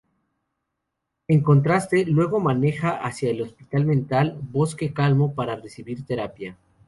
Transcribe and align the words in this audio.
En 1.27 1.41
contraste, 1.43 2.07
luego, 2.07 2.39
maneja 2.39 2.97
hacia 3.05 3.29
el 3.29 3.43
Hospital 3.43 3.85
Mental 3.85 4.35
"Bosque 4.51 4.93
Calmo" 4.93 5.35
para 5.35 5.57
recibir 5.57 6.03
terapia. 6.07 6.57